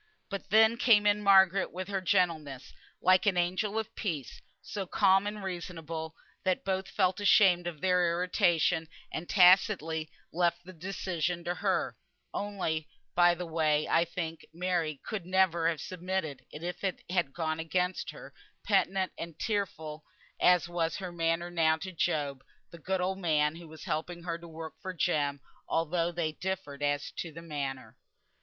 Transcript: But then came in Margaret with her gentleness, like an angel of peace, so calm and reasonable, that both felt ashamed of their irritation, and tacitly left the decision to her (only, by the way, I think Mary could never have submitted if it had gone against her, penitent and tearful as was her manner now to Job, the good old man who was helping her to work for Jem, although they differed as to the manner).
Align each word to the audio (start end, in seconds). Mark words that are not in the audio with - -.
But 0.31 0.49
then 0.49 0.77
came 0.77 1.05
in 1.05 1.21
Margaret 1.21 1.71
with 1.71 1.87
her 1.89 2.01
gentleness, 2.01 2.73
like 3.03 3.27
an 3.27 3.37
angel 3.37 3.77
of 3.77 3.93
peace, 3.95 4.41
so 4.59 4.87
calm 4.87 5.27
and 5.27 5.43
reasonable, 5.43 6.15
that 6.43 6.65
both 6.65 6.87
felt 6.89 7.19
ashamed 7.19 7.67
of 7.67 7.81
their 7.81 8.07
irritation, 8.13 8.87
and 9.11 9.29
tacitly 9.29 10.09
left 10.33 10.63
the 10.65 10.73
decision 10.73 11.43
to 11.43 11.53
her 11.53 11.95
(only, 12.33 12.87
by 13.13 13.35
the 13.35 13.45
way, 13.45 13.87
I 13.87 14.03
think 14.05 14.43
Mary 14.51 14.99
could 15.05 15.27
never 15.27 15.69
have 15.69 15.79
submitted 15.79 16.47
if 16.49 16.83
it 16.83 17.03
had 17.11 17.31
gone 17.31 17.59
against 17.59 18.09
her, 18.09 18.33
penitent 18.63 19.11
and 19.19 19.37
tearful 19.37 20.03
as 20.39 20.67
was 20.67 20.95
her 20.97 21.11
manner 21.11 21.51
now 21.51 21.77
to 21.77 21.91
Job, 21.91 22.43
the 22.71 22.79
good 22.79 23.01
old 23.01 23.19
man 23.19 23.55
who 23.57 23.67
was 23.67 23.83
helping 23.83 24.23
her 24.23 24.39
to 24.39 24.47
work 24.47 24.73
for 24.81 24.95
Jem, 24.95 25.41
although 25.67 26.11
they 26.11 26.31
differed 26.31 26.81
as 26.81 27.11
to 27.17 27.31
the 27.31 27.43
manner). 27.43 27.99